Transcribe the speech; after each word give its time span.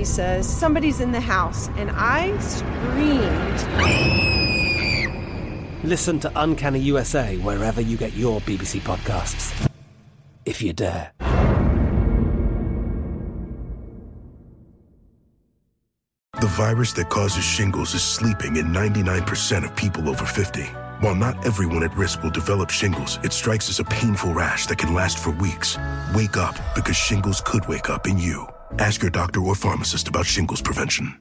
He 0.00 0.06
says, 0.06 0.48
Somebody's 0.48 1.00
in 1.00 1.12
the 1.12 1.20
house. 1.20 1.68
And 1.76 1.90
I 1.92 2.34
screamed. 2.38 3.60
Listen 5.84 6.18
to 6.20 6.32
Uncanny 6.36 6.78
USA 6.78 7.36
wherever 7.36 7.82
you 7.82 7.98
get 7.98 8.14
your 8.14 8.40
BBC 8.40 8.80
podcasts, 8.80 9.68
if 10.46 10.62
you 10.62 10.72
dare. 10.72 11.12
The 16.40 16.46
virus 16.46 16.94
that 16.94 17.10
causes 17.10 17.44
shingles 17.44 17.92
is 17.92 18.02
sleeping 18.02 18.56
in 18.56 18.68
99% 18.68 19.64
of 19.66 19.76
people 19.76 20.08
over 20.08 20.24
50. 20.24 20.62
While 21.02 21.14
not 21.14 21.44
everyone 21.44 21.82
at 21.82 21.94
risk 21.94 22.22
will 22.22 22.30
develop 22.30 22.70
shingles, 22.70 23.18
it 23.22 23.34
strikes 23.34 23.68
as 23.68 23.80
a 23.80 23.84
painful 23.84 24.32
rash 24.32 24.64
that 24.68 24.78
can 24.78 24.94
last 24.94 25.18
for 25.18 25.32
weeks. 25.32 25.76
Wake 26.14 26.38
up 26.38 26.56
because 26.74 26.96
shingles 26.96 27.42
could 27.42 27.68
wake 27.68 27.90
up 27.90 28.06
in 28.06 28.16
you. 28.16 28.48
Ask 28.78 29.02
your 29.02 29.10
doctor 29.10 29.40
or 29.40 29.54
pharmacist 29.54 30.08
about 30.08 30.26
shingles 30.26 30.62
prevention. 30.62 31.18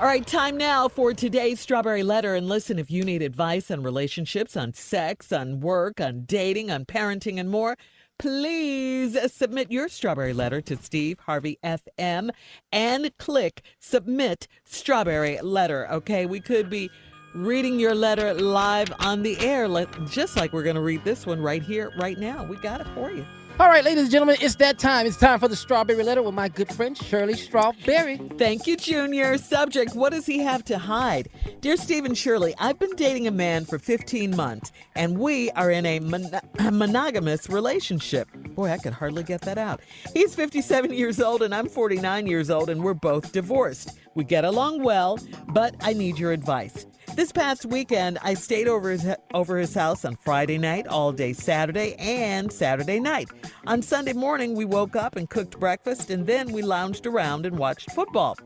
All 0.00 0.08
right, 0.08 0.26
time 0.26 0.56
now 0.56 0.88
for 0.88 1.14
today's 1.14 1.60
Strawberry 1.60 2.02
Letter. 2.02 2.34
And 2.34 2.48
listen, 2.48 2.78
if 2.78 2.90
you 2.90 3.04
need 3.04 3.22
advice 3.22 3.70
on 3.70 3.84
relationships, 3.84 4.56
on 4.56 4.74
sex, 4.74 5.32
on 5.32 5.60
work, 5.60 6.00
on 6.00 6.24
dating, 6.24 6.72
on 6.72 6.84
parenting, 6.84 7.38
and 7.38 7.48
more, 7.48 7.76
please 8.18 9.16
submit 9.32 9.70
your 9.70 9.88
Strawberry 9.88 10.32
Letter 10.32 10.60
to 10.62 10.76
Steve 10.76 11.20
Harvey 11.20 11.58
FM 11.62 12.30
and 12.72 13.16
click 13.16 13.62
Submit 13.78 14.48
Strawberry 14.64 15.40
Letter. 15.40 15.88
Okay, 15.88 16.26
we 16.26 16.40
could 16.40 16.68
be 16.68 16.90
reading 17.34 17.78
your 17.78 17.94
letter 17.94 18.34
live 18.34 18.92
on 18.98 19.22
the 19.22 19.38
air, 19.38 19.68
just 20.10 20.36
like 20.36 20.52
we're 20.52 20.64
going 20.64 20.76
to 20.76 20.82
read 20.82 21.04
this 21.04 21.26
one 21.26 21.40
right 21.40 21.62
here, 21.62 21.92
right 21.96 22.18
now. 22.18 22.44
We 22.44 22.56
got 22.56 22.80
it 22.80 22.88
for 22.88 23.10
you. 23.10 23.24
All 23.60 23.68
right, 23.68 23.84
ladies 23.84 24.04
and 24.04 24.10
gentlemen, 24.10 24.36
it's 24.40 24.56
that 24.56 24.78
time. 24.78 25.06
It's 25.06 25.16
time 25.16 25.38
for 25.38 25.46
the 25.46 25.54
strawberry 25.54 26.02
letter 26.02 26.22
with 26.22 26.34
my 26.34 26.48
good 26.48 26.72
friend 26.72 26.96
Shirley 26.96 27.34
Strawberry. 27.34 28.16
Thank 28.36 28.66
you, 28.66 28.76
Junior. 28.76 29.38
Subject 29.38 29.94
What 29.94 30.12
does 30.12 30.26
he 30.26 30.38
have 30.38 30.64
to 30.64 30.78
hide? 30.78 31.28
Dear 31.60 31.76
Stephen 31.76 32.14
Shirley, 32.14 32.54
I've 32.58 32.78
been 32.78 32.96
dating 32.96 33.28
a 33.28 33.30
man 33.30 33.64
for 33.64 33.78
15 33.78 34.34
months, 34.34 34.72
and 34.96 35.18
we 35.18 35.50
are 35.52 35.70
in 35.70 35.86
a, 35.86 36.00
mon- 36.00 36.30
monogamous 36.72 37.48
relationship. 37.48 38.26
Boy, 38.54 38.70
I 38.70 38.78
could 38.78 38.94
hardly 38.94 39.22
get 39.22 39.42
that 39.42 39.58
out. 39.58 39.80
He's 40.12 40.34
57 40.34 40.92
years 40.92 41.20
old, 41.20 41.42
and 41.42 41.54
I'm 41.54 41.68
49 41.68 42.26
years 42.26 42.50
old, 42.50 42.68
and 42.68 42.82
we're 42.82 42.94
both 42.94 43.32
divorced. 43.32 43.98
We 44.14 44.24
get 44.24 44.44
along 44.44 44.82
well, 44.82 45.18
but 45.48 45.76
I 45.82 45.92
need 45.92 46.18
your 46.18 46.32
advice. 46.32 46.86
This 47.14 47.30
past 47.30 47.66
weekend, 47.66 48.18
I 48.22 48.32
stayed 48.32 48.66
over 48.66 48.90
his, 48.90 49.06
over 49.34 49.58
his 49.58 49.74
house 49.74 50.06
on 50.06 50.16
Friday 50.16 50.56
night, 50.56 50.86
all 50.86 51.12
day 51.12 51.34
Saturday, 51.34 51.94
and 51.98 52.50
Saturday 52.50 52.98
night. 52.98 53.28
On 53.66 53.82
Sunday 53.82 54.14
morning, 54.14 54.54
we 54.54 54.64
woke 54.64 54.96
up 54.96 55.16
and 55.16 55.28
cooked 55.28 55.60
breakfast, 55.60 56.08
and 56.10 56.26
then 56.26 56.52
we 56.52 56.62
lounged 56.62 57.06
around 57.06 57.44
and 57.44 57.58
watched 57.58 57.92
football. 57.92 58.38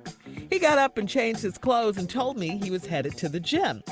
He 0.50 0.58
got 0.58 0.78
up 0.78 0.98
and 0.98 1.08
changed 1.08 1.42
his 1.42 1.58
clothes 1.58 1.96
and 1.96 2.10
told 2.10 2.38
me 2.38 2.58
he 2.58 2.72
was 2.72 2.86
headed 2.86 3.16
to 3.18 3.28
the 3.28 3.38
gym. 3.38 3.84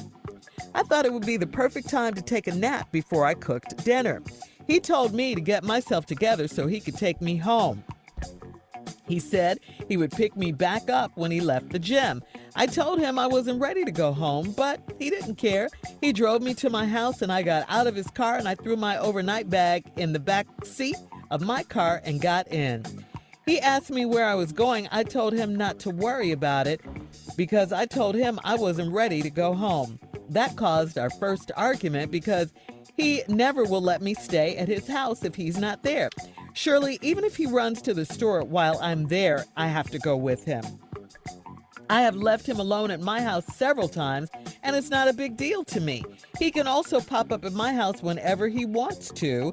I 0.75 0.83
thought 0.83 1.07
it 1.07 1.13
would 1.13 1.25
be 1.25 1.37
the 1.37 1.47
perfect 1.47 1.89
time 1.89 2.15
to 2.15 2.23
take 2.23 2.49
a 2.49 2.55
nap 2.55 2.91
before 2.91 3.25
I 3.25 3.35
cooked 3.35 3.85
dinner. 3.85 4.23
He 4.67 4.81
told 4.81 5.15
me 5.15 5.37
to 5.37 5.41
get 5.41 5.63
myself 5.63 6.05
together 6.05 6.49
so 6.49 6.67
he 6.67 6.81
could 6.81 6.97
take 6.97 7.21
me 7.21 7.37
home. 7.37 7.85
He 9.07 9.21
said 9.21 9.61
he 9.89 9.97
would 9.97 10.11
pick 10.11 10.37
me 10.37 10.51
back 10.51 10.89
up 10.89 11.13
when 11.15 11.31
he 11.31 11.41
left 11.41 11.71
the 11.71 11.79
gym. 11.79 12.23
I 12.57 12.67
told 12.67 13.01
him 13.01 13.19
I 13.19 13.27
wasn't 13.27 13.61
ready 13.61 13.85
to 13.85 13.91
go 13.91 14.13
home, 14.13 14.53
but 14.53 14.81
he 14.99 15.11
didn't 15.11 15.37
care. 15.37 15.69
He 16.01 16.13
drove 16.13 16.41
me 16.41 16.55
to 16.55 16.71
my 16.71 16.87
house 16.87 17.21
and 17.21 17.33
I 17.33 17.43
got 17.43 17.67
out 17.69 17.89
of 17.89 17.97
his 17.97 18.07
car 18.09 18.37
and 18.37 18.47
I 18.47 18.55
threw 18.55 18.77
my 18.77 18.97
overnight 18.99 19.51
bag 19.51 19.85
in 19.97 20.13
the 20.13 20.21
back 20.21 20.47
seat 20.65 20.97
of 21.33 21.43
my 21.43 21.65
car 21.65 22.01
and 22.05 22.21
got 22.21 22.47
in. 22.53 22.85
He 23.45 23.59
asked 23.61 23.91
me 23.91 24.07
where 24.07 24.27
I 24.27 24.37
was 24.37 24.53
going. 24.53 24.89
I 24.93 25.03
told 25.03 25.33
him 25.33 25.57
not 25.57 25.81
to 25.81 25.91
worry 25.91 26.31
about 26.31 26.69
it 26.69 26.81
because 27.37 27.73
I 27.73 27.87
told 27.87 28.15
him 28.15 28.39
I 28.45 28.55
wasn't 28.55 28.93
ready 28.93 29.21
to 29.23 29.31
go 29.31 29.53
home. 29.55 29.99
That 30.31 30.57
caused 30.57 30.97
our 30.97 31.11
first 31.11 31.51
argument 31.57 32.13
because 32.13 32.53
he 32.97 33.23
never 33.27 33.65
will 33.65 33.83
let 33.83 34.01
me 34.01 34.15
stay 34.15 34.57
at 34.57 34.69
his 34.69 34.87
house 34.87 35.25
if 35.25 35.35
he's 35.35 35.59
not 35.59 35.83
there. 35.83 36.09
Surely, 36.55 37.01
even 37.03 37.25
if 37.25 37.37
he 37.37 37.47
runs 37.47 37.83
to 37.83 37.93
the 37.95 38.05
store 38.05 38.45
while 38.45 38.79
I'm 38.81 39.09
there, 39.09 39.45
I 39.57 39.67
have 39.67 39.91
to 39.91 39.99
go 39.99 40.17
with 40.17 40.45
him. 40.45 40.63
I 41.91 42.03
have 42.03 42.17
left 42.17 42.49
him 42.49 42.59
alone 42.59 42.91
at 42.91 43.01
my 43.01 43.21
house 43.21 43.45
several 43.55 43.89
times, 43.89 44.31
and 44.63 44.75
it's 44.75 44.91
not 44.91 45.09
a 45.09 45.13
big 45.13 45.37
deal 45.37 45.65
to 45.65 45.81
me. 45.81 46.03
He 46.39 46.51
can 46.51 46.67
also 46.67 47.01
pop 47.01 47.31
up 47.31 47.45
at 47.45 47.53
my 47.53 47.73
house 47.73 48.03
whenever 48.03 48.49
he 48.49 48.65
wants 48.65 49.11
to, 49.13 49.53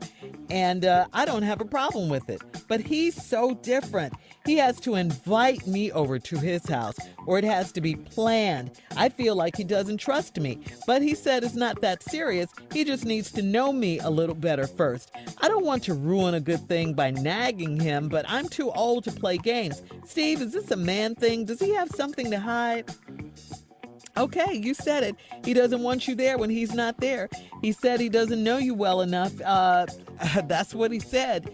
and 0.49 0.85
uh, 0.85 1.07
I 1.13 1.25
don't 1.25 1.43
have 1.43 1.61
a 1.61 1.65
problem 1.65 2.09
with 2.09 2.29
it. 2.29 2.41
But 2.67 2.81
he's 2.81 3.21
so 3.21 3.55
different. 3.55 4.13
He 4.45 4.57
has 4.57 4.79
to 4.81 4.95
invite 4.95 5.67
me 5.67 5.91
over 5.91 6.17
to 6.17 6.37
his 6.37 6.67
house, 6.67 6.95
or 7.27 7.37
it 7.37 7.43
has 7.43 7.71
to 7.73 7.81
be 7.81 7.95
planned. 7.95 8.71
I 8.97 9.09
feel 9.09 9.35
like 9.35 9.55
he 9.55 9.63
doesn't 9.63 9.97
trust 9.97 10.39
me, 10.39 10.59
but 10.87 11.01
he 11.01 11.13
said 11.13 11.43
it's 11.43 11.55
not 11.55 11.81
that 11.81 12.01
serious. 12.03 12.49
He 12.73 12.83
just 12.83 13.05
needs 13.05 13.31
to 13.33 13.41
know 13.41 13.71
me 13.71 13.99
a 13.99 14.09
little 14.09 14.35
better 14.35 14.65
first. 14.65 15.11
I 15.37 15.47
don't 15.47 15.65
want 15.65 15.83
to 15.83 15.93
ruin 15.93 16.33
a 16.33 16.39
good 16.39 16.67
thing 16.67 16.93
by 16.93 17.11
nagging 17.11 17.79
him, 17.79 18.09
but 18.09 18.25
I'm 18.27 18.49
too 18.49 18.71
old 18.71 19.03
to 19.03 19.11
play 19.11 19.37
games. 19.37 19.83
Steve, 20.05 20.41
is 20.41 20.53
this 20.53 20.71
a 20.71 20.75
man 20.77 21.15
thing? 21.15 21.45
Does 21.45 21.59
he 21.59 21.73
have 21.75 21.89
something 21.89 22.31
to 22.31 22.39
hide? 22.39 22.89
Okay, 24.17 24.53
you 24.53 24.73
said 24.73 25.03
it. 25.03 25.15
He 25.45 25.53
doesn't 25.53 25.81
want 25.81 26.07
you 26.07 26.15
there 26.15 26.37
when 26.37 26.49
he's 26.49 26.73
not 26.73 26.97
there. 26.99 27.29
He 27.61 27.71
said 27.71 27.99
he 27.99 28.09
doesn't 28.09 28.43
know 28.43 28.57
you 28.57 28.73
well 28.73 29.01
enough. 29.01 29.39
Uh, 29.41 29.85
that's 30.45 30.73
what 30.73 30.91
he 30.91 30.99
said. 30.99 31.53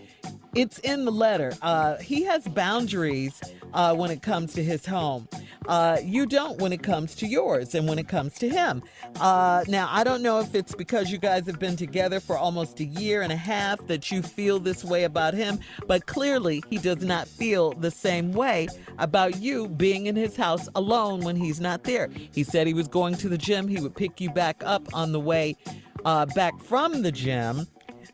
It's 0.58 0.80
in 0.80 1.06
the 1.06 1.12
letter. 1.12 1.54
Uh, 1.62 1.98
he 1.98 2.24
has 2.24 2.48
boundaries 2.48 3.40
uh, 3.76 3.94
when 3.94 4.10
it 4.10 4.24
comes 4.24 4.56
to 4.56 4.64
his 4.64 4.88
home. 4.88 5.28
Uh, 5.68 5.98
you 6.04 6.26
don't 6.26 6.60
when 6.60 6.74
it 6.74 6.82
comes 6.82 7.14
to 7.14 7.28
yours 7.28 7.76
and 7.76 7.88
when 7.88 8.00
it 8.00 8.08
comes 8.08 8.34
to 8.40 8.50
him. 8.50 8.82
Uh, 9.20 9.64
now, 9.68 9.88
I 9.92 10.04
don't 10.04 10.24
know 10.24 10.40
if 10.40 10.56
it's 10.56 10.74
because 10.74 11.12
you 11.12 11.20
guys 11.20 11.46
have 11.46 11.60
been 11.60 11.76
together 11.76 12.20
for 12.20 12.36
almost 12.36 12.80
a 12.80 12.86
year 12.86 13.22
and 13.22 13.32
a 13.32 13.38
half 13.38 13.86
that 13.86 14.10
you 14.10 14.24
feel 14.24 14.60
this 14.60 14.84
way 14.84 15.04
about 15.04 15.36
him, 15.36 15.60
but 15.86 16.08
clearly 16.08 16.64
he 16.72 16.80
does 16.80 17.04
not 17.04 17.28
feel 17.28 17.74
the 17.74 17.92
same 17.92 18.32
way 18.32 18.68
about 18.98 19.40
you 19.40 19.68
being 19.68 20.08
in 20.08 20.16
his 20.16 20.36
house 20.36 20.68
alone 20.74 21.22
when 21.22 21.36
he's 21.36 21.60
not 21.60 21.84
there. 21.84 22.10
He 22.34 22.44
said 22.44 22.66
he 22.66 22.74
was 22.74 22.88
going 22.88 23.14
to 23.18 23.30
the 23.30 23.38
gym, 23.38 23.68
he 23.68 23.80
would 23.80 23.96
pick 23.96 24.20
you 24.20 24.32
back 24.32 24.64
up 24.66 24.88
on 24.92 25.12
the 25.12 25.20
way 25.20 25.56
uh, 26.04 26.26
back 26.26 26.60
from 26.64 27.04
the 27.04 27.12
gym. 27.12 27.68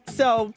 So, 0.08 0.54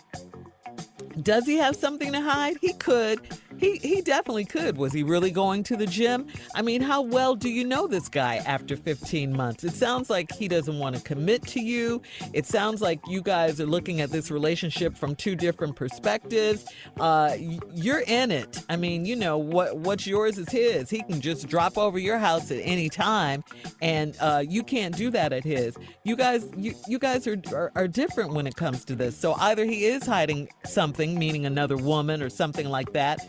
does 1.23 1.47
he 1.47 1.57
have 1.57 1.77
something 1.77 2.13
to 2.13 2.21
hide? 2.21 2.57
He 2.61 2.73
could. 2.75 3.21
He 3.59 3.77
he 3.79 4.03
definitely 4.03 4.45
could. 4.45 4.77
Was 4.77 4.93
he 4.93 5.03
really 5.03 5.31
going 5.31 5.63
to 5.65 5.77
the 5.77 5.87
gym? 5.87 6.27
I 6.55 6.63
mean, 6.63 6.83
how 6.83 7.01
well 7.01 7.35
do 7.35 7.49
you 7.49 7.65
know 7.65 7.87
this 7.87 8.09
guy 8.09 8.37
after 8.37 8.77
15 8.77 9.35
months? 9.35 9.65
It 9.65 9.73
sounds 9.73 10.11
like 10.11 10.31
he 10.33 10.49
doesn't 10.49 10.79
want 10.79 10.97
to 10.97 11.03
commit 11.03 11.43
to 11.49 11.61
you. 11.61 12.03
It 12.33 12.47
sounds 12.47 12.81
like 12.83 13.01
you 13.09 13.23
guys 13.23 13.61
are 13.61 13.67
looking 13.67 14.01
at 14.01 14.11
this 14.11 14.31
relationship 14.31 14.97
from 14.97 15.15
two 15.15 15.35
different 15.35 15.75
perspectives. 15.77 16.67
Uh, 17.01 17.37
you're 17.75 18.03
in 18.07 18.31
it. 18.31 18.63
I 18.69 18.77
mean, 18.77 19.07
you 19.07 19.17
know 19.17 19.39
what 19.39 19.79
what's 19.79 20.07
yours 20.07 20.39
is 20.39 20.49
his. 20.51 20.91
He 20.91 21.03
can 21.03 21.21
just 21.21 21.49
drop 21.49 21.79
over 21.79 21.99
your 21.99 22.19
house 22.19 22.51
at 22.51 22.59
any 22.63 22.89
time, 22.89 23.43
and 23.81 24.17
uh, 24.21 24.45
you 24.47 24.63
can't 24.63 24.97
do 24.97 25.11
that 25.11 25.33
at 25.33 25.45
his. 25.45 25.77
You 26.05 26.17
guys, 26.17 26.47
you 26.57 26.75
you 26.87 26.99
guys 26.99 27.27
are, 27.27 27.41
are 27.55 27.73
are 27.75 27.89
different 27.89 28.35
when 28.35 28.47
it 28.47 28.57
comes 28.57 28.85
to 28.87 28.95
this. 28.95 29.17
So 29.17 29.35
either 29.35 29.65
he 29.65 29.87
is 29.87 30.07
hiding 30.07 30.49
something, 30.65 31.19
meaning 31.19 31.47
another 31.47 31.77
woman 31.77 32.23
or 32.23 32.29
something 32.29 32.69
like 32.69 32.93
that 32.93 33.27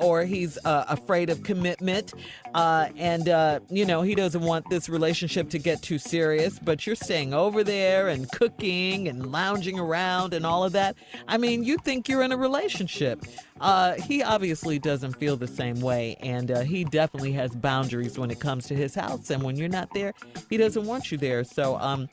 or 0.00 0.24
he's 0.24 0.58
uh, 0.64 0.84
afraid 0.88 1.30
of 1.30 1.42
commitment. 1.42 2.14
Uh, 2.54 2.88
and, 2.96 3.28
uh, 3.28 3.60
you 3.68 3.84
know, 3.84 4.02
he 4.02 4.14
doesn't 4.14 4.42
want 4.42 4.68
this 4.70 4.88
relationship 4.88 5.50
to 5.50 5.58
get 5.58 5.82
too 5.82 5.98
serious, 5.98 6.58
but 6.58 6.86
you're 6.86 6.96
staying 6.96 7.34
over 7.34 7.62
there 7.62 8.08
and 8.08 8.30
cooking 8.32 9.08
and 9.08 9.30
lounging 9.30 9.78
around 9.78 10.34
and 10.34 10.46
all 10.46 10.64
of 10.64 10.72
that. 10.72 10.96
I 11.28 11.38
mean, 11.38 11.64
you 11.64 11.78
think 11.78 12.08
you're 12.08 12.22
in 12.22 12.32
a 12.32 12.36
relationship. 12.36 13.24
Uh, 13.60 13.94
he 13.94 14.22
obviously 14.22 14.78
doesn't 14.78 15.14
feel 15.14 15.36
the 15.36 15.46
same 15.46 15.80
way, 15.80 16.16
and 16.20 16.50
uh, 16.50 16.60
he 16.60 16.84
definitely 16.84 17.32
has 17.32 17.54
boundaries 17.54 18.18
when 18.18 18.30
it 18.30 18.38
comes 18.38 18.66
to 18.66 18.74
his 18.74 18.94
house. 18.94 19.30
And 19.30 19.42
when 19.42 19.56
you're 19.56 19.68
not 19.68 19.92
there, 19.94 20.12
he 20.50 20.56
doesn't 20.56 20.84
want 20.84 21.10
you 21.10 21.16
there. 21.16 21.42
So, 21.42 21.76
um, 21.78 22.08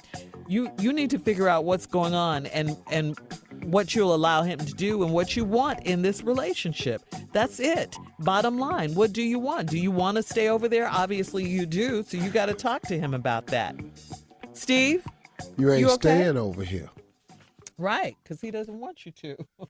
you 0.48 0.72
you 0.80 0.94
need 0.94 1.10
to 1.12 1.20
figure 1.20 1.48
out 1.48 1.66
what's 1.66 1.86
going 1.86 2.14
on 2.14 2.46
and 2.48 2.78
and 2.92 3.18
what 3.64 3.96
you'll 3.96 4.14
allow 4.14 4.44
him 4.44 4.60
to 4.60 4.74
do 4.74 5.04
and 5.04 5.14
what 5.14 5.36
you 5.36 5.46
want 5.46 5.86
in 5.86 6.02
this 6.02 6.24
relationship. 6.24 7.02
That's 7.32 7.60
it. 7.60 7.96
Bottom 8.20 8.60
line, 8.60 8.94
what 8.94 9.14
do 9.14 9.22
you 9.22 9.40
want? 9.40 9.70
Do 9.70 9.78
you 9.78 9.92
want 9.92 10.18
to 10.18 10.24
stay 10.24 10.50
over 10.50 10.68
there? 10.68 10.88
Obviously, 10.88 11.48
you 11.48 11.66
do. 11.66 12.04
So 12.04 12.18
you 12.18 12.30
got 12.30 12.48
to 12.48 12.54
talk 12.54 12.82
to 12.84 13.00
him 13.00 13.14
about 13.14 13.48
that. 13.48 13.76
Steve, 14.54 15.06
you 15.58 15.72
ain't 15.72 15.80
you 15.80 15.88
okay? 15.88 15.96
staying 15.96 16.38
over 16.38 16.64
here. 16.64 16.90
Right, 17.78 18.16
because 18.24 18.40
he 18.40 18.52
doesn't 18.52 18.80
want 18.80 19.06
you 19.06 19.12
to. 19.12 19.38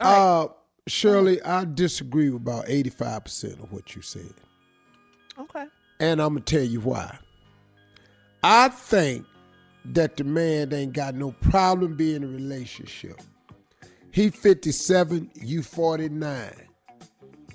uh, 0.00 0.48
Shirley, 0.86 1.42
I 1.42 1.64
disagree 1.64 2.30
with 2.30 2.42
about 2.42 2.66
85% 2.66 3.62
of 3.62 3.72
what 3.72 3.96
you 3.96 4.02
said. 4.02 4.34
Okay. 5.38 5.64
And 6.00 6.20
I'm 6.20 6.34
going 6.34 6.42
to 6.42 6.56
tell 6.56 6.64
you 6.64 6.80
why. 6.80 7.18
I 8.42 8.68
think 8.68 9.24
that 9.84 10.16
the 10.16 10.24
man 10.24 10.72
ain't 10.72 10.92
got 10.92 11.14
no 11.14 11.32
problem 11.32 11.94
being 11.96 12.16
in 12.16 12.24
a 12.24 12.26
relationship. 12.26 13.20
He 14.10 14.30
57, 14.30 15.30
you 15.34 15.62
49. 15.62 16.52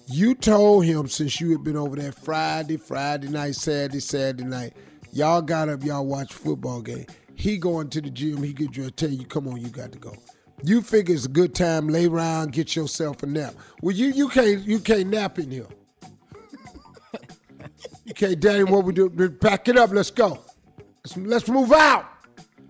You 0.07 0.33
told 0.33 0.85
him 0.85 1.07
since 1.07 1.41
you 1.41 1.51
had 1.51 1.63
been 1.63 1.75
over 1.75 1.97
there 1.97 2.13
Friday, 2.13 2.77
Friday 2.77 3.27
night, 3.27 3.55
Saturday, 3.55 3.99
Saturday 3.99 4.45
night, 4.45 4.73
y'all 5.11 5.41
got 5.41 5.67
up, 5.67 5.83
y'all 5.83 6.05
watch 6.05 6.33
football 6.33 6.81
game. 6.81 7.05
He 7.35 7.57
going 7.57 7.89
to 7.89 8.01
the 8.01 8.09
gym, 8.09 8.41
he 8.41 8.53
get 8.53 8.75
you 8.77 8.89
tell 8.89 9.09
you, 9.09 9.25
come 9.25 9.47
on, 9.47 9.61
you 9.61 9.67
got 9.67 9.91
to 9.91 9.99
go. 9.99 10.15
You 10.63 10.81
figure 10.81 11.13
it's 11.13 11.25
a 11.25 11.29
good 11.29 11.53
time, 11.53 11.87
lay 11.89 12.07
around, 12.07 12.53
get 12.53 12.75
yourself 12.75 13.21
a 13.21 13.27
nap. 13.27 13.53
Well, 13.81 13.95
you 13.95 14.07
you 14.07 14.27
can't 14.29 14.65
you 14.65 14.79
can't 14.79 15.09
nap 15.09 15.37
in 15.37 15.51
here. 15.51 15.67
okay, 18.09 18.33
Danny, 18.33 18.63
what 18.63 18.83
we 18.85 18.93
do? 18.93 19.09
Pack 19.29 19.67
it 19.67 19.77
up, 19.77 19.91
let's 19.91 20.09
go. 20.09 20.41
Let's, 21.15 21.17
let's 21.17 21.49
move 21.49 21.71
out. 21.71 22.05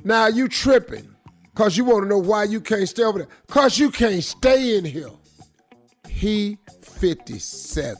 Now 0.03 0.27
you 0.27 0.47
tripping. 0.47 1.13
Cause 1.55 1.75
you 1.75 1.85
want 1.85 2.03
to 2.03 2.07
know 2.07 2.19
why 2.19 2.43
you 2.43 2.61
can't 2.61 2.87
stay 2.87 3.03
over 3.03 3.17
there. 3.17 3.27
Cause 3.47 3.79
you 3.79 3.89
can't 3.89 4.23
stay 4.23 4.77
in 4.77 4.85
here. 4.85 5.09
He 6.07 6.59
57. 6.81 7.97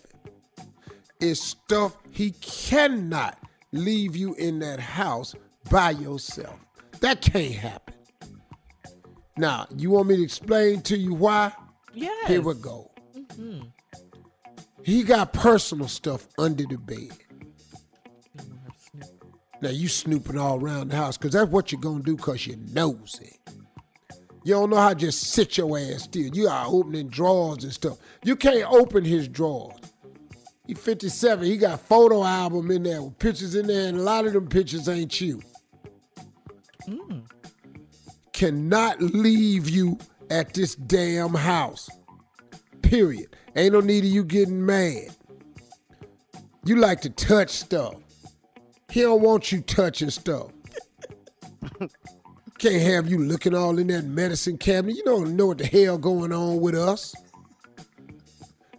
It's 1.20 1.42
stuff 1.42 1.98
he 2.12 2.32
cannot 2.32 3.40
leave 3.72 4.16
you 4.16 4.36
in 4.36 4.60
that 4.60 4.80
house 4.80 5.34
by 5.72 5.92
yourself. 5.92 6.60
That 7.00 7.22
can't 7.22 7.56
happen. 7.56 7.96
Now, 9.38 9.66
you 9.76 9.90
want 9.90 10.10
me 10.10 10.18
to 10.18 10.24
explain 10.24 10.82
to 10.84 10.98
you 10.98 11.16
why? 11.16 11.52
Yes. 11.94 12.28
Here 12.28 12.42
we 12.42 12.54
go. 12.56 12.92
Mm-hmm. 13.16 13.62
He 14.84 15.02
got 15.02 15.34
personal 15.34 15.88
stuff 15.88 16.28
under 16.38 16.64
the 16.64 16.78
bed. 16.78 17.18
Now 19.62 19.70
you 19.70 19.88
snooping 19.88 20.38
all 20.38 20.60
around 20.60 20.90
the 20.90 20.96
house 20.96 21.18
because 21.18 21.34
that's 21.34 21.50
what 21.50 21.72
you're 21.72 21.82
gonna 21.82 22.04
do 22.04 22.16
because 22.16 22.46
you're 22.46 22.58
nosy. 22.72 23.40
You 24.44 24.54
don't 24.54 24.70
know 24.70 24.78
how 24.78 24.90
to 24.90 24.96
just 24.96 25.32
sit 25.32 25.58
your 25.58 25.78
ass 25.78 26.04
still. 26.04 26.34
You 26.34 26.48
are 26.48 26.66
opening 26.68 27.10
drawers 27.10 27.64
and 27.64 27.74
stuff. 27.74 27.98
You 28.24 28.36
can't 28.36 28.72
open 28.72 29.04
his 29.04 29.28
drawers. 29.28 29.78
He 30.66 30.74
57. 30.74 31.46
He 31.46 31.58
got 31.58 31.80
photo 31.80 32.24
album 32.24 32.72
in 32.72 32.84
there 32.84 33.02
with 33.02 33.18
pictures 33.20 33.56
in 33.56 33.68
there, 33.68 33.88
and 33.88 33.98
a 33.98 34.02
lot 34.02 34.26
of 34.26 34.34
them 34.34 34.48
pictures 34.48 34.88
ain't 34.88 35.20
you. 35.20 35.42
Mm. 36.88 37.24
Cannot 38.34 39.02
leave 39.02 39.70
you 39.70 39.98
at 40.30 40.54
this 40.54 40.76
damn 40.76 41.34
house. 41.34 41.90
Period. 42.82 43.36
Ain't 43.56 43.74
no 43.74 43.80
need 43.80 44.04
of 44.04 44.12
you 44.12 44.24
getting 44.24 44.66
mad. 44.66 45.16
You 46.64 46.76
like 46.76 47.02
to 47.02 47.10
touch 47.10 47.50
stuff. 47.50 47.96
He 48.90 49.02
don't 49.02 49.22
want 49.22 49.52
you 49.52 49.62
touching 49.62 50.10
stuff. 50.10 50.52
Can't 52.58 52.82
have 52.82 53.08
you 53.08 53.20
looking 53.20 53.54
all 53.54 53.78
in 53.78 53.88
that 53.88 54.06
medicine 54.06 54.58
cabinet. 54.58 54.96
You 54.96 55.04
don't 55.04 55.36
know 55.36 55.48
what 55.48 55.60
the 55.60 55.66
hell 55.68 55.98
going 55.98 56.34
on 56.34 56.60
with 56.60 56.74
us. 56.74 57.14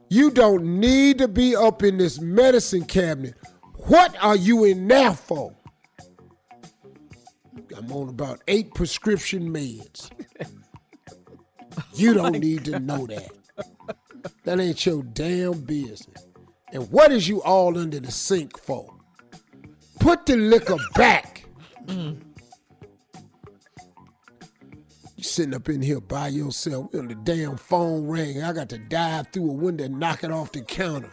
You 0.08 0.30
don't 0.30 0.80
need 0.80 1.18
to 1.18 1.28
be 1.28 1.54
up 1.54 1.82
in 1.82 1.98
this 1.98 2.18
medicine 2.20 2.84
cabinet. 2.86 3.34
What 3.86 4.16
are 4.20 4.36
you 4.36 4.64
in 4.64 4.88
there 4.88 5.12
for? 5.14 5.54
I'm 7.76 7.92
on 7.92 8.08
about 8.08 8.42
eight 8.48 8.74
prescription 8.74 9.50
meds. 9.50 10.10
You 11.94 12.10
oh 12.12 12.14
don't 12.14 12.36
oh 12.36 12.38
need 12.38 12.64
God. 12.64 12.72
to 12.72 12.80
know 12.80 13.06
that. 13.06 13.30
That 14.44 14.58
ain't 14.60 14.84
your 14.84 15.02
damn 15.02 15.60
business. 15.60 16.26
And 16.72 16.90
what 16.90 17.12
is 17.12 17.28
you 17.28 17.42
all 17.42 17.78
under 17.78 18.00
the 18.00 18.10
sink 18.10 18.58
for? 18.58 18.97
Put 20.00 20.26
the 20.26 20.36
liquor 20.36 20.76
back. 20.94 21.44
Mm. 21.86 22.20
You 25.16 25.24
sitting 25.24 25.54
up 25.54 25.68
in 25.68 25.82
here 25.82 26.00
by 26.00 26.28
yourself. 26.28 26.92
When 26.92 27.08
the 27.08 27.14
damn 27.16 27.56
phone 27.56 28.06
ring. 28.06 28.42
I 28.42 28.52
got 28.52 28.68
to 28.70 28.78
dive 28.78 29.28
through 29.32 29.50
a 29.50 29.54
window 29.54 29.84
and 29.84 29.98
knock 29.98 30.22
it 30.22 30.30
off 30.30 30.52
the 30.52 30.62
counter. 30.62 31.12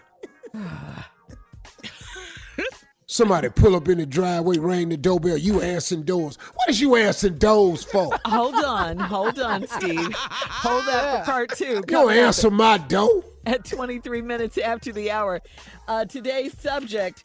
Somebody 3.07 3.49
pull 3.49 3.75
up 3.75 3.87
in 3.87 3.99
the 3.99 4.05
driveway, 4.05 4.57
ring 4.57 4.89
the 4.89 4.97
doorbell. 4.97 5.37
You 5.37 5.61
answering 5.61 6.03
doors. 6.03 6.37
What 6.53 6.69
is 6.69 6.81
you 6.81 6.95
answering 6.95 7.37
doors 7.37 7.83
for? 7.83 8.17
Hold 8.25 8.55
on, 8.55 8.97
hold 8.97 9.39
on, 9.39 9.65
Steve. 9.67 10.13
Hold 10.13 10.85
that 10.85 11.19
for 11.19 11.31
part 11.31 11.55
two. 11.55 11.75
You 11.75 11.81
don't 11.83 12.11
answer 12.11 12.51
my 12.51 12.77
door. 12.77 13.23
At 13.45 13.63
23 13.63 14.21
minutes 14.21 14.57
after 14.57 14.91
the 14.91 15.11
hour. 15.11 15.41
Uh, 15.87 16.05
today's 16.05 16.59
subject 16.59 17.23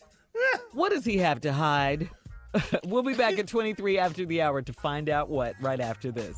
what 0.72 0.90
does 0.90 1.04
he 1.04 1.18
have 1.18 1.40
to 1.42 1.52
hide? 1.52 2.10
we'll 2.84 3.02
be 3.02 3.14
back 3.14 3.38
at 3.38 3.46
23 3.46 3.98
after 3.98 4.24
the 4.26 4.42
hour 4.42 4.62
to 4.62 4.72
find 4.72 5.08
out 5.08 5.28
what 5.28 5.54
right 5.60 5.80
after 5.80 6.10
this. 6.10 6.36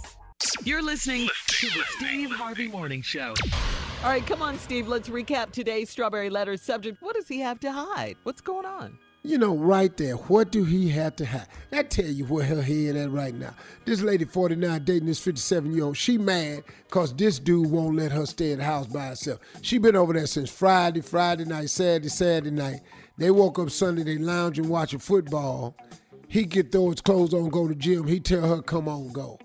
You're 0.65 0.83
listening 0.83 1.29
to 1.47 1.67
the 1.67 1.83
Steve 1.97 2.31
Harvey 2.31 2.69
Morning 2.69 3.03
Show. 3.03 3.35
All 4.03 4.11
right, 4.11 4.27
come 4.27 4.43
on, 4.43 4.59
Steve. 4.59 4.89
Let's 4.89 5.09
recap 5.09 5.53
today's 5.53 5.89
Strawberry 5.89 6.29
Letter 6.29 6.57
subject. 6.57 7.01
What 7.01 7.15
does 7.15 7.29
he 7.29 7.41
have 7.41 7.61
to 7.61 7.71
hide? 7.71 8.17
What's 8.25 8.41
going 8.41 8.67
on? 8.67 8.99
You 9.25 9.39
know, 9.39 9.55
right 9.55 9.97
there, 9.97 10.17
what 10.17 10.51
do 10.51 10.65
he 10.65 10.89
have 10.91 11.15
to 11.17 11.27
hide? 11.27 11.47
I 11.71 11.85
tell 11.85 12.07
you 12.07 12.25
where 12.25 12.45
her 12.45 12.61
head 12.61 12.97
at 12.97 13.13
right 13.13 13.33
now. 13.33 13.55
This 13.85 14.03
lady, 14.03 14.25
49, 14.25 14.83
dating 14.85 15.07
this 15.07 15.21
57 15.21 15.73
year 15.73 15.85
old, 15.85 15.97
she 15.97 16.19
mad 16.19 16.65
because 16.89 17.15
this 17.15 17.39
dude 17.39 17.71
won't 17.71 17.95
let 17.95 18.11
her 18.11 18.27
stay 18.27 18.51
in 18.51 18.59
the 18.59 18.65
house 18.65 18.89
by 18.89 19.07
herself. 19.07 19.39
She 19.61 19.79
been 19.79 19.95
over 19.95 20.13
there 20.13 20.27
since 20.27 20.51
Friday, 20.51 21.03
Friday 21.03 21.45
night, 21.45 21.71
Saturday, 21.71 22.09
Saturday 22.09 22.51
night. 22.51 22.81
They 23.19 23.31
woke 23.31 23.59
up 23.59 23.71
Sunday, 23.71 24.03
they 24.03 24.19
lounge 24.19 24.59
lounging, 24.59 24.69
watching 24.69 24.99
football. 24.99 25.77
He 26.29 26.45
get 26.45 26.73
throw 26.73 26.91
his 26.91 27.01
clothes 27.01 27.35
on, 27.35 27.51
go 27.51 27.69
to 27.69 27.75
gym. 27.75 28.07
He 28.07 28.19
tell 28.19 28.49
her, 28.57 28.63
come 28.63 28.89
on, 28.89 29.13
go. 29.13 29.39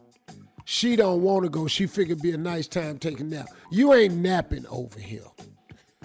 She 0.65 0.95
don't 0.95 1.21
want 1.21 1.43
to 1.43 1.49
go. 1.49 1.67
She 1.67 1.87
figured 1.87 2.21
be 2.21 2.31
a 2.31 2.37
nice 2.37 2.67
time 2.67 2.97
taking 2.97 3.29
nap. 3.29 3.47
You 3.71 3.93
ain't 3.93 4.15
napping 4.15 4.65
over 4.67 4.99
here, 4.99 5.27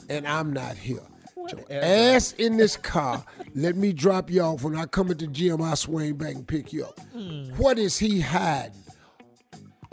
and 0.09 0.27
I'm 0.27 0.53
not 0.53 0.77
here. 0.77 1.03
Ass 1.71 2.33
in 2.35 2.57
this 2.57 2.77
car. 2.77 3.25
Let 3.55 3.77
me 3.77 3.93
drop 3.93 4.31
you 4.31 4.43
off. 4.43 4.63
When 4.63 4.77
I 4.77 4.87
come 4.87 5.11
at 5.11 5.19
the 5.19 5.27
gym, 5.27 5.61
I'll 5.61 5.77
swing 5.77 6.15
back 6.15 6.35
and 6.35 6.47
pick 6.47 6.73
you 6.73 6.85
up. 6.85 7.01
Hmm. 7.13 7.51
What 7.57 7.79
is 7.79 7.99
he 7.99 8.21
hiding? 8.21 8.82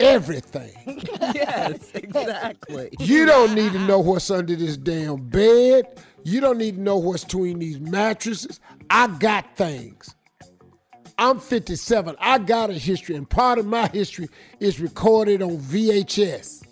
Everything. 0.00 0.72
yes, 1.34 1.90
exactly. 1.94 2.90
You 2.98 3.26
don't 3.26 3.54
need 3.54 3.72
to 3.72 3.78
know 3.80 3.98
what's 3.98 4.30
under 4.30 4.56
this 4.56 4.76
damn 4.76 5.16
bed. 5.28 5.84
You 6.24 6.40
don't 6.40 6.58
need 6.58 6.76
to 6.76 6.80
know 6.80 6.96
what's 6.96 7.24
between 7.24 7.58
these 7.58 7.78
mattresses. 7.80 8.60
I 8.88 9.06
got 9.06 9.56
things. 9.56 10.14
I'm 11.18 11.38
57. 11.38 12.16
I 12.18 12.38
got 12.38 12.70
a 12.70 12.72
history, 12.72 13.14
and 13.14 13.28
part 13.28 13.58
of 13.58 13.66
my 13.66 13.88
history 13.88 14.28
is 14.58 14.80
recorded 14.80 15.42
on 15.42 15.58
VHS. 15.58 16.64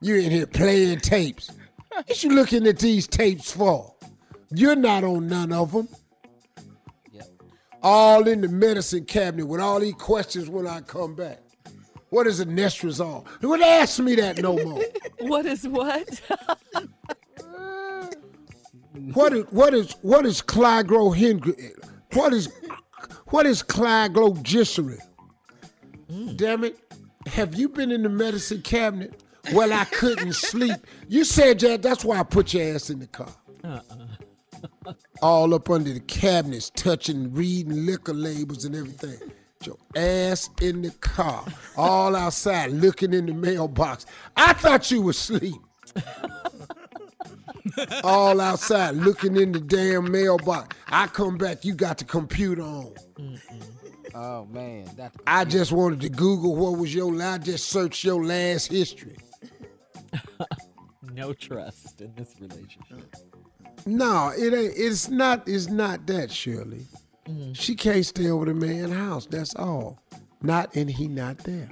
you 0.00 0.16
in 0.16 0.30
here 0.32 0.46
playing 0.48 0.98
tapes. 0.98 1.52
What 1.92 2.24
you 2.24 2.30
looking 2.30 2.66
at 2.66 2.80
these 2.80 3.06
tapes 3.06 3.52
for? 3.52 3.94
You're 4.50 4.74
not 4.74 5.04
on 5.04 5.28
none 5.28 5.52
of 5.52 5.70
them. 5.70 5.88
Yep. 7.12 7.28
All 7.80 8.26
in 8.26 8.40
the 8.40 8.48
medicine 8.48 9.04
cabinet 9.04 9.46
with 9.46 9.60
all 9.60 9.78
these 9.78 9.94
questions 9.94 10.50
when 10.50 10.66
I 10.66 10.80
come 10.80 11.14
back. 11.14 11.43
What 12.14 12.28
is 12.28 12.38
a 12.38 12.46
nestrazole? 12.46 13.26
Don't 13.40 13.60
ask 13.60 13.98
me 13.98 14.14
that 14.14 14.38
no 14.38 14.56
more. 14.56 14.80
What 15.18 15.46
is 15.46 15.66
what? 15.66 16.08
What 19.14 19.32
is 19.32 19.44
what 19.50 19.74
is 19.74 19.92
what 20.02 20.24
is 20.24 20.40
cligro 20.40 21.12
What 22.12 22.32
is 22.32 22.48
what 23.26 23.46
is 23.46 23.64
cligoglycerin? 23.64 25.00
Mm. 26.08 26.36
Damn 26.36 26.62
it! 26.62 26.78
Have 27.26 27.56
you 27.56 27.68
been 27.68 27.90
in 27.90 28.04
the 28.04 28.08
medicine 28.08 28.62
cabinet? 28.62 29.20
Well, 29.52 29.72
I 29.72 29.84
couldn't 29.86 30.34
sleep. 30.34 30.78
You 31.08 31.24
said 31.24 31.58
that. 31.60 31.82
That's 31.82 32.04
why 32.04 32.20
I 32.20 32.22
put 32.22 32.54
your 32.54 32.76
ass 32.76 32.90
in 32.90 33.00
the 33.00 33.08
car. 33.08 33.34
Uh-uh. 33.64 34.92
All 35.22 35.52
up 35.52 35.68
under 35.68 35.92
the 35.92 36.00
cabinets, 36.00 36.70
touching, 36.70 37.34
reading 37.34 37.86
liquor 37.86 38.14
labels 38.14 38.64
and 38.64 38.76
everything. 38.76 39.18
Your 39.66 39.76
ass 39.96 40.50
in 40.60 40.82
the 40.82 40.90
car, 40.90 41.44
all 41.76 42.14
outside, 42.14 42.70
looking 42.70 43.14
in 43.14 43.26
the 43.26 43.34
mailbox. 43.34 44.06
I 44.36 44.52
thought 44.52 44.90
you 44.90 45.02
were 45.02 45.10
asleep. 45.10 45.54
all 48.04 48.40
outside, 48.40 48.94
looking 48.94 49.36
in 49.36 49.52
the 49.52 49.60
damn 49.60 50.10
mailbox. 50.10 50.76
I 50.88 51.06
come 51.06 51.38
back, 51.38 51.64
you 51.64 51.74
got 51.74 51.98
the 51.98 52.04
computer 52.04 52.62
on. 52.62 52.94
Oh 54.14 54.46
man, 54.46 54.88
that 54.96 55.12
I 55.26 55.44
just 55.44 55.72
wanted 55.72 56.00
to 56.02 56.08
Google 56.08 56.54
what 56.54 56.78
was 56.78 56.94
your. 56.94 57.20
I 57.20 57.38
just 57.38 57.68
searched 57.68 58.04
your 58.04 58.24
last 58.24 58.70
history. 58.70 59.16
no 61.12 61.32
trust 61.32 62.00
in 62.00 62.14
this 62.14 62.34
relationship. 62.40 63.12
No, 63.86 64.32
it 64.36 64.54
ain't. 64.54 64.74
It's 64.76 65.08
not. 65.08 65.48
It's 65.48 65.66
not 65.66 66.06
that, 66.06 66.30
Shirley. 66.30 66.86
Mm-hmm. 67.28 67.52
She 67.54 67.74
can't 67.74 68.04
stay 68.04 68.28
over 68.28 68.44
the 68.46 68.54
man's 68.54 68.92
house. 68.92 69.26
That's 69.26 69.54
all. 69.54 69.98
Not 70.42 70.74
and 70.76 70.90
he 70.90 71.08
not 71.08 71.38
there. 71.38 71.70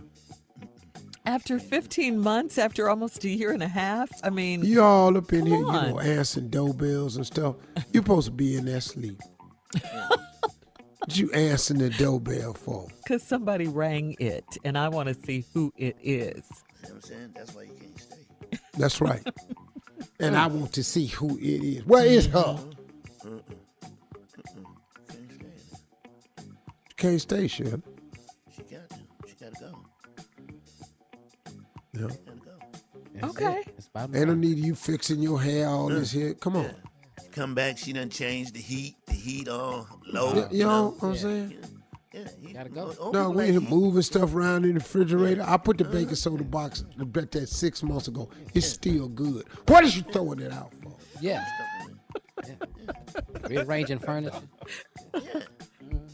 After 1.25 1.59
15 1.61 2.19
months, 2.19 2.59
after 2.59 2.89
almost 2.89 3.23
a 3.25 3.29
year 3.29 3.53
and 3.53 3.63
a 3.63 3.69
half, 3.69 4.11
I 4.25 4.31
mean, 4.31 4.65
You 4.65 4.83
all 4.83 5.17
up 5.17 5.33
in 5.33 5.41
Come 5.41 5.49
here, 5.49 5.59
you 5.59 5.69
on. 5.69 5.91
know, 5.91 6.01
answering 6.01 6.49
doorbells 6.49 7.17
and 7.17 7.25
stuff. 7.25 7.57
You 7.93 8.01
supposed 8.01 8.27
to 8.27 8.33
be 8.33 8.57
in 8.57 8.65
there 8.65 8.81
sleep. 8.81 9.21
what 9.81 10.21
you 11.17 11.31
answering 11.33 11.79
the 11.81 11.91
doorbell 11.91 12.55
for? 12.55 12.89
because 13.05 13.23
somebody 13.23 13.69
rang 13.69 14.17
it, 14.19 14.45
and 14.65 14.77
I 14.77 14.89
want 14.89 15.09
to 15.11 15.15
see 15.15 15.45
who 15.55 15.73
it 15.77 15.97
is. 16.03 16.45
See 16.45 16.53
what 16.83 16.93
I'm 16.95 17.01
saying? 17.03 17.33
That's 17.37 17.55
why 17.55 17.63
you 17.65 17.75
can't 17.81 18.01
stay. 18.01 18.59
That's 18.77 19.01
right. 19.01 19.23
and 20.21 20.37
I 20.37 20.49
want 20.49 20.73
to 20.73 20.83
see 20.83 21.07
who 21.07 21.37
it 21.39 21.43
is. 21.63 21.87
Where 21.87 22.05
is 22.05 22.27
her? 22.27 22.59
Can't 27.03 27.21
stay, 27.21 27.49
Shirley. 27.49 27.83
She 28.55 28.63
got 28.63 28.89
to. 28.91 28.97
She 29.27 29.35
got 29.35 29.53
to 29.55 29.61
go. 29.61 29.77
Yeah. 31.95 32.01
Gotta 32.01 32.41
go. 33.21 33.29
Okay. 33.31 33.65
Ain't 33.97 34.29
no 34.29 34.35
need 34.35 34.59
of 34.59 34.65
you 34.65 34.77
fixing 34.77 35.21
your 35.21 35.43
hair, 35.43 35.67
all 35.67 35.89
this 35.89 36.13
here. 36.13 36.35
Come 36.35 36.55
on. 36.55 36.73
Come 37.33 37.57
back, 37.57 37.77
she 37.77 37.93
done 37.93 38.09
changed 38.09 38.55
the 38.55 38.61
heat. 38.61 38.95
The 39.07 39.15
heat 39.15 39.49
all 39.49 39.89
low. 40.13 40.33
You, 40.33 40.49
you 40.53 40.65
know 40.65 40.95
what 41.01 41.09
I'm 41.09 41.17
saying? 41.17 41.59
Yeah, 42.13 42.29
he, 42.41 42.53
Gotta 42.53 42.69
go. 42.69 42.95
oh, 43.01 43.11
No, 43.11 43.31
we 43.31 43.51
like 43.51 43.69
moving 43.69 44.03
stuff 44.03 44.33
around 44.33 44.65
in 44.65 44.75
the 44.75 44.79
refrigerator. 44.79 45.43
I 45.45 45.57
put 45.57 45.79
the 45.79 45.85
uh-huh. 45.85 45.95
baking 45.95 46.15
soda 46.15 46.45
box, 46.45 46.85
I 47.01 47.03
bet 47.03 47.33
that 47.33 47.49
six 47.49 47.83
months 47.83 48.07
ago. 48.07 48.31
It's 48.55 48.69
still 48.69 49.09
good. 49.09 49.45
What 49.67 49.83
is 49.83 49.97
you 49.97 50.03
throwing 50.03 50.39
it 50.39 50.53
out 50.53 50.73
for? 50.81 50.95
Yeah. 51.21 51.45
yeah. 52.47 52.55
Rearranging 53.49 53.99
furniture. 53.99 54.39
Mm-hmm. 55.13 55.39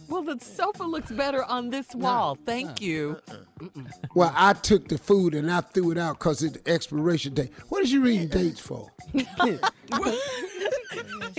Well, 0.09 0.23
the 0.23 0.39
sofa 0.43 0.85
looks 0.85 1.11
better 1.11 1.45
on 1.45 1.69
this 1.71 1.95
wall. 1.95 2.39
Thank 2.47 2.69
uh-uh, 2.69 2.75
you. 2.81 3.21
Uh-uh. 3.31 3.83
Well, 4.15 4.33
I 4.35 4.53
took 4.55 4.89
the 4.89 4.97
food 4.99 5.35
and 5.35 5.51
I 5.51 5.61
threw 5.61 5.91
it 5.91 5.99
out 5.99 6.19
because 6.19 6.43
it's 6.43 6.57
the 6.59 6.71
expiration 6.71 7.35
date. 7.35 7.53
What 7.69 7.83
is 7.83 7.93
you 7.93 8.03
reading 8.03 8.29
dates 8.29 8.61
for? 8.61 8.91
In 9.13 9.27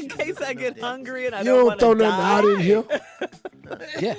case 0.10 0.40
I 0.42 0.54
get 0.54 0.80
hungry 0.80 1.26
and 1.26 1.34
I 1.36 1.40
you 1.40 1.46
don't, 1.46 1.70
don't 1.70 1.80
throw 1.80 1.94
to 1.96 2.04
nothing 2.04 2.26
out 2.26 2.46
in 2.46 2.60
here. 2.60 2.84
Yeah. 4.00 4.16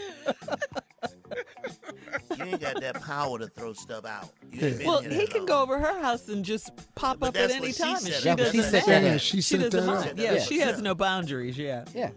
You 2.38 2.44
ain't 2.44 2.60
got 2.60 2.80
that 2.80 3.00
power 3.02 3.36
to 3.40 3.48
throw 3.48 3.72
stuff 3.72 4.04
out. 4.04 4.28
You 4.52 4.78
Well, 4.84 5.00
he 5.02 5.26
can 5.26 5.38
long. 5.40 5.46
go 5.46 5.62
over 5.62 5.76
her 5.78 6.00
house 6.00 6.28
and 6.28 6.44
just 6.44 6.70
pop 6.94 7.18
But 7.18 7.30
up 7.30 7.36
at 7.36 7.50
any 7.50 7.60
what 7.60 7.74
she 7.74 7.82
time, 7.82 7.96
said. 7.96 8.12
and 8.12 8.22
she 8.22 8.34
doesn't 8.36 8.52
she 8.52 8.62
said. 8.62 8.84
Yeah, 8.86 9.16
she 9.16 9.40
she 9.40 9.58
doesn't 9.58 9.86
mind. 9.86 10.18
Yeah, 10.18 10.34
Yeah. 10.34 10.40
she 10.40 10.60
has 10.60 10.80
no 10.80 10.94
boundaries. 10.94 11.58
Yeah. 11.58 11.84
Yeah. 11.94 12.10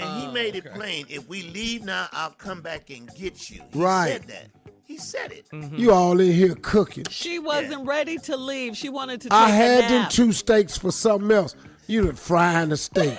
And 0.00 0.20
he 0.22 0.26
oh, 0.28 0.32
made 0.32 0.54
it 0.56 0.72
plain. 0.74 1.06
If 1.08 1.28
we 1.28 1.42
leave 1.50 1.84
now, 1.84 2.08
I'll 2.12 2.30
come 2.30 2.60
back 2.60 2.90
and 2.90 3.08
get 3.16 3.50
you. 3.50 3.62
He 3.72 3.78
Right. 3.78 4.12
said 4.12 4.22
that. 4.28 4.46
He 4.84 4.96
said 4.98 5.32
it. 5.32 5.46
Mm-hmm. 5.52 5.76
You 5.76 5.92
all 5.92 6.18
in 6.18 6.32
here 6.32 6.54
cooking. 6.62 7.04
She 7.10 7.38
wasn't 7.38 7.84
ready 7.86 8.16
to 8.18 8.36
leave. 8.36 8.76
She 8.76 8.88
wanted 8.88 9.20
to 9.22 9.28
take 9.28 9.38
I 9.38 9.50
a 9.50 9.52
had 9.52 9.84
them 9.84 10.02
nap. 10.02 10.10
two 10.10 10.32
steaks 10.32 10.78
for 10.78 10.90
something 10.90 11.30
else. 11.30 11.54
You 11.86 12.04
done 12.06 12.14
frying 12.14 12.70
the 12.70 12.76
steak. 12.76 13.18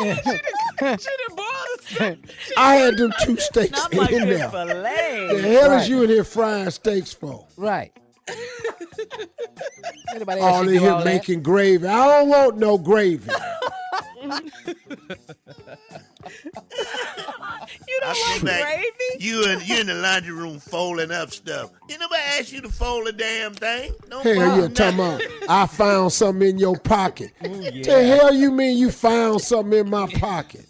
she 0.00 0.04
didn't 0.04 1.36
boil 1.36 1.44
the 1.76 1.78
steak. 1.82 2.18
I 2.56 2.74
had 2.76 2.96
them 2.98 3.12
two 3.22 3.36
steaks 3.40 3.72
Not 3.78 3.94
like 3.94 4.12
in 4.12 4.28
this 4.28 4.38
there. 4.40 4.50
filet. 4.50 5.28
The 5.32 5.40
hell 5.48 5.70
Right. 5.70 5.82
is 5.82 5.88
you 5.88 6.02
in 6.04 6.08
here 6.10 6.24
frying 6.24 6.70
steaks 6.70 7.12
for? 7.12 7.46
Right. 7.56 7.92
Anybody 10.14 10.40
All 10.40 10.62
in 10.68 10.78
here 10.80 10.90
all 10.92 10.98
that? 10.98 11.04
making 11.04 11.42
gravy. 11.42 11.86
I 11.86 12.06
don't 12.20 12.28
want 12.28 12.58
no 12.58 12.78
gravy. 12.78 13.30
You 17.86 18.00
don't 18.00 18.16
sit 18.16 18.42
like 18.42 18.44
back, 18.44 18.74
gravy? 18.74 19.24
You 19.24 19.44
in 19.50 19.60
you 19.64 19.80
in 19.80 19.86
the 19.86 19.94
laundry 19.94 20.32
room 20.32 20.58
folding 20.58 21.10
up 21.10 21.30
stuff. 21.30 21.70
Did 21.88 22.00
nobody 22.00 22.22
ask 22.38 22.52
you 22.52 22.60
to 22.62 22.68
fold 22.68 23.08
a 23.08 23.12
damn 23.12 23.54
thing? 23.54 23.92
No 24.08 24.20
Hell 24.20 24.34
yeah, 24.34 24.44
problem. 24.68 24.74
talking 24.74 24.98
about 25.00 25.22
I 25.48 25.66
found 25.66 26.12
something 26.12 26.48
in 26.48 26.58
your 26.58 26.76
pocket. 26.78 27.32
The 27.40 28.04
hell 28.06 28.34
you 28.34 28.50
mean 28.50 28.78
you 28.78 28.90
found 28.90 29.40
something 29.40 29.78
in 29.80 29.90
my 29.90 30.06
pocket? 30.14 30.66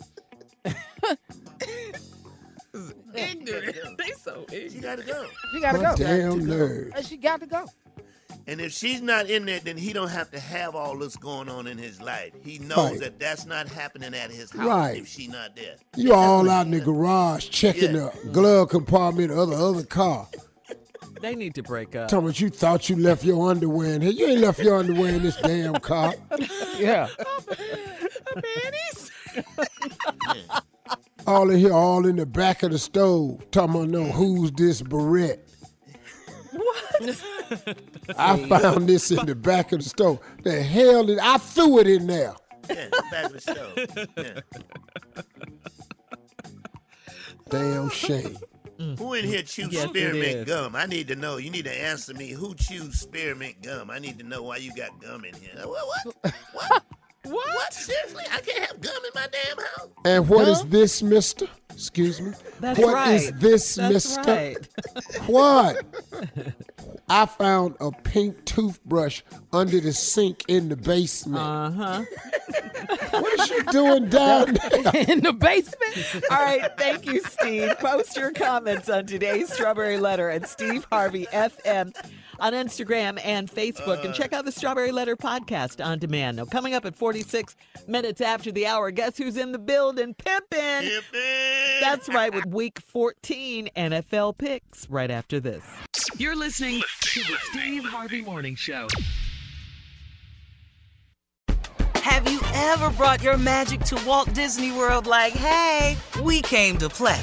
Ignorant. 3.14 3.76
They 3.98 4.12
so 4.22 4.44
ignorant. 4.52 4.72
She 4.72 4.78
gotta 4.80 5.02
go. 5.02 5.26
She 5.52 5.60
gotta 5.60 5.78
My 5.78 5.84
go. 5.90 5.96
damn 5.96 6.46
nerve. 6.46 6.92
And 6.94 7.04
She 7.04 7.16
got 7.16 7.40
to 7.40 7.46
go. 7.46 7.66
And 8.48 8.62
if 8.62 8.72
she's 8.72 9.02
not 9.02 9.28
in 9.28 9.44
there, 9.44 9.60
then 9.60 9.76
he 9.76 9.92
don't 9.92 10.08
have 10.08 10.30
to 10.30 10.40
have 10.40 10.74
all 10.74 10.96
this 10.98 11.16
going 11.16 11.50
on 11.50 11.66
in 11.66 11.76
his 11.76 12.00
life. 12.00 12.32
He 12.42 12.58
knows 12.58 12.92
Right. 12.92 13.00
that 13.00 13.18
that's 13.20 13.44
not 13.44 13.68
happening 13.68 14.14
at 14.14 14.30
his 14.30 14.50
house 14.50 14.66
Right. 14.66 14.96
if 14.96 15.06
she's 15.06 15.28
not 15.28 15.54
there. 15.54 15.74
You 15.96 16.14
all 16.14 16.48
out 16.48 16.64
in 16.64 16.72
the 16.72 16.80
garage 16.80 17.50
checking 17.50 17.94
Yeah. 17.94 18.10
the 18.24 18.28
glove 18.30 18.70
compartment 18.70 19.32
of 19.32 19.50
the 19.50 19.56
other 19.56 19.84
car. 19.84 20.26
They 21.20 21.34
need 21.34 21.54
to 21.56 21.62
break 21.62 21.94
up. 21.94 22.08
Talking 22.08 22.26
about 22.26 22.40
you 22.40 22.48
thought 22.48 22.88
you 22.88 22.96
left 22.96 23.22
your 23.22 23.50
underwear 23.50 23.92
in 23.94 24.00
here. 24.00 24.12
You 24.12 24.26
ain't 24.28 24.40
left 24.40 24.60
your 24.60 24.78
underwear 24.78 25.14
in 25.16 25.22
this 25.22 25.36
damn 25.36 25.74
car. 25.74 26.14
Yeah. 26.78 27.08
All 31.26 31.50
in 31.50 31.58
here, 31.58 31.72
all 31.72 32.06
in 32.06 32.16
the 32.16 32.24
back 32.24 32.62
of 32.62 32.70
the 32.70 32.78
stove. 32.78 33.44
Talking 33.50 33.74
about 33.74 33.88
no, 33.88 34.04
who's 34.04 34.50
this 34.52 34.80
barrette? 34.80 35.46
What? 36.98 37.78
I 38.18 38.36
found 38.48 38.88
this 38.88 39.10
in 39.10 39.24
the 39.26 39.34
back 39.34 39.72
of 39.72 39.82
the 39.82 39.88
stove. 39.88 40.20
The 40.42 40.62
hell 40.62 41.04
did 41.04 41.18
I 41.18 41.38
threw 41.38 41.78
it 41.80 41.86
in 41.86 42.06
there? 42.06 42.34
Yeah, 42.68 42.88
back 43.10 43.24
of 43.26 43.32
the 43.32 43.40
stove. 43.40 44.06
Yeah. 44.16 44.40
Damn 47.50 47.88
shame. 47.90 48.36
Who 48.98 49.14
in 49.14 49.24
here 49.24 49.42
chews 49.42 49.72
Yes, 49.72 49.88
spearmint 49.88 50.46
gum? 50.46 50.76
I 50.76 50.86
need 50.86 51.08
to 51.08 51.16
know. 51.16 51.36
You 51.38 51.50
need 51.50 51.64
to 51.64 51.72
answer 51.82 52.14
me. 52.14 52.28
Who 52.30 52.54
chews 52.54 53.00
spearmint 53.00 53.62
gum? 53.62 53.90
I 53.90 53.98
need 53.98 54.18
to 54.20 54.24
know 54.24 54.42
why 54.42 54.58
you 54.58 54.72
got 54.74 55.00
gum 55.00 55.24
in 55.24 55.34
here. 55.34 55.50
What? 55.64 55.86
What? 55.86 56.14
What? 56.52 56.82
What? 57.24 57.46
what? 57.54 57.72
Seriously? 57.74 58.22
I 58.32 58.40
can't 58.40 58.64
have 58.66 58.80
gum 58.80 58.94
in 59.04 59.10
my 59.14 59.26
damn 59.32 59.56
house. 59.56 59.88
And 60.04 60.28
what 60.28 60.46
is 60.46 60.62
this, 60.66 61.02
mister? 61.02 61.48
Excuse 61.70 62.20
me. 62.20 62.32
That's 62.60 62.78
What 62.78 62.94
right. 62.94 63.14
is 63.14 63.32
this, 63.32 63.74
That's 63.74 63.92
mister? 64.16 64.22
right. 64.32 64.56
What? 65.26 65.84
I 67.10 67.26
found 67.26 67.76
a 67.80 67.90
pink 67.90 68.44
toothbrush 68.44 69.22
under 69.52 69.80
the 69.80 69.92
sink 69.92 70.44
in 70.48 70.68
the 70.68 70.76
basement. 70.76 71.42
Uh 71.42 71.70
huh. 71.70 72.04
What 73.10 73.40
is 73.40 73.50
you 73.50 73.62
doing 73.64 74.08
down 74.08 74.54
there? 74.70 75.04
in 75.08 75.20
the 75.22 75.32
basement. 75.32 76.24
All 76.30 76.38
right, 76.38 76.70
thank 76.78 77.06
you, 77.06 77.20
Steve. 77.22 77.76
Post 77.78 78.16
your 78.16 78.30
comments 78.32 78.88
on 78.88 79.06
today's 79.06 79.52
Strawberry 79.52 79.98
Letter 79.98 80.30
at 80.30 80.46
Steve 80.48 80.86
Harvey 80.92 81.26
FM 81.32 81.94
on 82.40 82.52
Instagram 82.52 83.20
and 83.24 83.50
Facebook, 83.50 84.04
and 84.04 84.14
check 84.14 84.32
out 84.32 84.44
the 84.44 84.52
Strawberry 84.52 84.92
Letter 84.92 85.16
podcast 85.16 85.84
on 85.84 85.98
demand. 85.98 86.36
Now, 86.36 86.44
coming 86.44 86.74
up 86.74 86.84
at 86.84 86.96
46 86.96 87.56
minutes 87.86 88.20
after 88.20 88.52
the 88.52 88.66
hour, 88.66 88.90
guess 88.90 89.16
who's 89.16 89.36
in 89.36 89.52
the 89.52 89.58
building? 89.58 90.14
Pimpin'. 90.14 90.90
That's 91.80 92.08
right, 92.08 92.32
with 92.34 92.46
Week 92.46 92.78
14 92.80 93.70
NFL 93.76 94.38
picks. 94.38 94.88
Right 94.90 95.10
after 95.10 95.40
this. 95.40 95.64
You're 96.16 96.36
listening 96.36 96.82
to 97.00 97.20
the 97.20 97.36
Steve 97.50 97.84
Harvey 97.84 98.22
Morning 98.22 98.54
Show. 98.54 98.88
Have 101.94 102.30
you 102.30 102.40
ever 102.54 102.90
brought 102.90 103.22
your 103.22 103.36
magic 103.36 103.80
to 103.80 104.02
Walt 104.06 104.32
Disney 104.32 104.72
World 104.72 105.06
like, 105.06 105.34
hey, 105.34 105.96
we 106.22 106.40
came 106.42 106.78
to 106.78 106.88
play? 106.88 107.22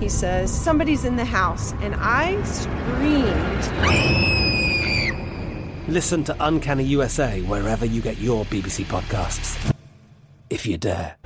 He 0.00 0.08
says, 0.08 0.50
Somebody's 0.50 1.04
in 1.04 1.16
the 1.16 1.24
house. 1.24 1.72
And 1.82 1.94
I 1.96 2.42
screamed. 2.44 3.60
Listen 5.88 6.24
to 6.24 6.36
Uncanny 6.40 6.84
USA 6.84 7.42
wherever 7.42 7.84
you 7.84 8.00
get 8.00 8.18
your 8.18 8.44
BBC 8.46 8.84
podcasts, 8.84 9.74
if 10.48 10.66
you 10.66 10.78
dare. 10.78 11.16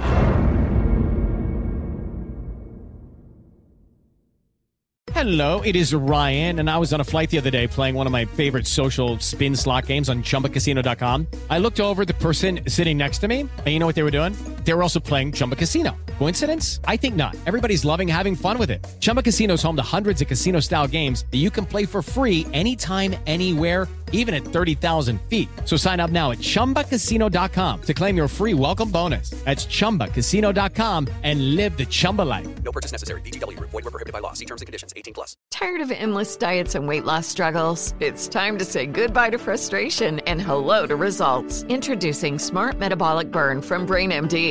Hello, 5.12 5.61
it 5.61 5.77
is 5.77 5.94
Ryan, 5.94 6.59
and 6.59 6.68
I 6.68 6.77
was 6.77 6.92
on 6.92 7.01
a 7.01 7.05
flight 7.05 7.31
the 7.31 7.38
other 7.38 7.51
day 7.51 7.66
playing 7.66 7.94
one 7.94 8.07
of 8.07 8.12
my 8.12 8.25
favorite 8.25 8.66
social 8.66 9.18
spin 9.20 9.55
slot 9.55 9.87
games 9.87 10.09
on 10.09 10.22
chumbacasino.com. 10.22 11.29
I 11.49 11.59
looked 11.59 11.81
over 11.81 12.05
the 12.05 12.14
person 12.14 12.61
sitting 12.68 12.99
next 12.99 13.18
to 13.18 13.29
me, 13.29 13.40
and 13.40 13.66
you 13.68 13.79
know 13.79 13.87
what 13.87 13.94
they 13.94 14.03
were 14.03 14.11
doing? 14.11 14.35
They 14.64 14.72
were 14.72 14.83
also 14.83 14.98
playing 14.98 15.33
Chumba 15.33 15.57
Casino. 15.57 15.96
Coincidence? 16.18 16.81
I 16.87 16.96
think 16.96 17.16
not. 17.16 17.37
Everybody's 17.46 17.85
loving 17.85 18.09
having 18.09 18.35
fun 18.35 18.59
with 18.59 18.70
it. 18.70 18.85
Chumba 19.00 19.22
Casino 19.22 19.55
is 19.55 19.62
home 19.62 19.77
to 19.77 19.83
hundreds 19.83 20.22
of 20.22 20.29
casino 20.29 20.61
style 20.61 20.87
games 20.88 21.24
that 21.31 21.38
you 21.38 21.50
can 21.50 21.66
play 21.66 21.85
for 21.85 22.03
free 22.03 22.46
anytime, 22.53 23.14
anywhere, 23.27 23.87
even 24.12 24.33
at 24.35 24.44
30,000 24.44 25.20
feet. 25.29 25.48
So 25.64 25.77
sign 25.77 26.00
up 26.00 26.11
now 26.11 26.31
at 26.31 26.38
chumbacasino.com 26.38 27.81
to 27.83 27.94
claim 27.94 28.16
your 28.16 28.29
free 28.29 28.55
welcome 28.55 28.90
bonus. 28.90 29.31
That's 29.44 29.66
chumbacasino.com 29.66 31.09
and 31.22 31.57
live 31.57 31.77
the 31.77 31.85
Chumba 31.85 32.22
life. 32.22 32.46
No 32.62 32.72
purchase 32.72 32.92
necessary. 32.92 33.20
VGW 33.22 33.59
Group. 33.59 33.70
Void 33.70 33.85
were 33.85 33.90
prohibited 33.90 34.12
by 34.12 34.20
law. 34.20 34.33
See 34.33 34.46
terms 34.46 34.62
and 34.62 34.66
conditions. 34.66 34.94
18 34.96 35.14
plus. 35.14 35.37
Tired 35.50 35.81
of 35.81 35.90
endless 35.90 36.37
diets 36.37 36.74
and 36.74 36.87
weight 36.87 37.05
loss 37.05 37.27
struggles? 37.27 37.92
It's 37.98 38.29
time 38.29 38.57
to 38.59 38.64
say 38.64 38.87
goodbye 38.87 39.31
to 39.31 39.38
frustration 39.38 40.20
and 40.20 40.40
hello 40.40 40.87
to 40.87 40.96
results. 40.96 41.64
Introducing 41.64 42.38
Smart 42.38 42.79
Metabolic 42.79 43.33
Burn 43.33 43.61
from 43.62 43.85
Brain 43.85 44.12